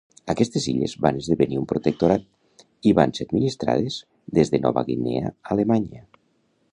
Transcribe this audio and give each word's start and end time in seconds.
Aquestes 0.33 0.63
illes 0.69 0.95
van 1.05 1.17
esdevenir 1.19 1.59
un 1.59 1.67
protectorat 1.71 2.63
i 2.91 2.95
van 3.01 3.13
ser 3.19 3.29
administrades 3.29 3.99
des 4.39 4.53
de 4.55 4.61
Nova 4.65 4.87
Guinea 4.89 5.33
Alemanya. 5.57 6.03